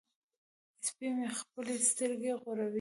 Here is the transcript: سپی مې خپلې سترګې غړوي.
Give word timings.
سپی 0.85 1.07
مې 1.15 1.27
خپلې 1.39 1.75
سترګې 1.89 2.33
غړوي. 2.41 2.69